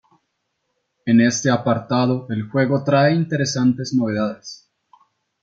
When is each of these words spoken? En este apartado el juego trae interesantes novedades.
En 1.05 1.21
este 1.21 1.51
apartado 1.51 2.25
el 2.31 2.49
juego 2.49 2.83
trae 2.83 3.13
interesantes 3.13 3.93
novedades. 3.93 4.67